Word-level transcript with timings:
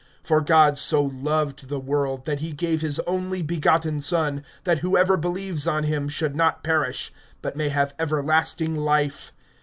(16)For 0.23 0.43
God 0.43 0.79
so 0.79 1.03
loved 1.03 1.69
the 1.69 1.79
world, 1.79 2.25
that 2.25 2.39
he 2.39 2.53
gave 2.53 2.81
his 2.81 2.99
only 3.01 3.43
begotten 3.43 4.01
Son, 4.01 4.43
that 4.63 4.79
whoever 4.79 5.15
believes 5.15 5.67
on 5.67 5.83
him, 5.83 6.09
should 6.09 6.35
not 6.35 6.63
perish, 6.63 7.13
but 7.43 7.55
may 7.55 7.69
have 7.69 7.93
everlasting 7.99 8.75
life. 8.75 9.31